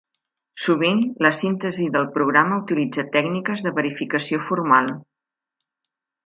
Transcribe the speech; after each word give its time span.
Sovint, 0.61 1.01
la 1.25 1.29
síntesi 1.39 1.85
del 1.97 2.07
programa 2.15 2.57
utilitza 2.63 3.05
tècniques 3.17 3.67
de 3.67 3.75
verificació 3.81 4.41
formal. 4.51 4.91